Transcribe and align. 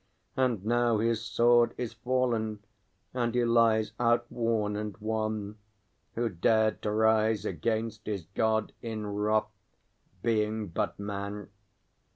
And 0.35 0.65
now 0.65 0.97
his 0.97 1.21
sword 1.23 1.75
is 1.77 1.93
fallen, 1.93 2.63
and 3.13 3.35
he 3.35 3.45
lies 3.45 3.91
outworn 3.99 4.75
and 4.75 4.97
wan 4.97 5.59
Who 6.15 6.27
dared 6.27 6.81
to 6.81 6.91
rise 6.91 7.45
against 7.45 8.07
his 8.07 8.25
God 8.33 8.73
in 8.81 9.05
wrath, 9.05 9.51
being 10.23 10.69
but 10.69 10.97
man. 10.97 11.51